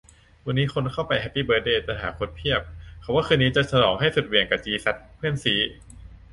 [0.45, 2.61] วันนี้คนเข้าไปแฮปปี้เบิร์ธเดย์ "ตถาคต" เพียบ
[3.01, 5.59] เขาว่าคืนนี้จะฉลองให้สุดเหวี่ยงกะจีซัสเพื่อนซี้